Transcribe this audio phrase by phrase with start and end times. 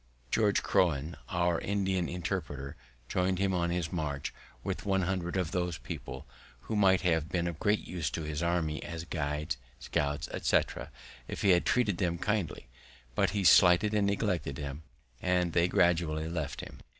[0.31, 2.75] George Croghan, our Indian interpreter,
[3.07, 6.25] join'd him on his march with one hundred of those people,
[6.61, 10.89] who might have been of great use to his army as guides, scouts, etc.,
[11.27, 12.67] if he had treated them kindly;
[13.13, 14.81] but he slighted and neglected them,
[15.21, 16.79] and they gradually left him.